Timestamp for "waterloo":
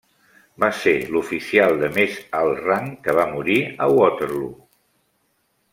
3.99-4.53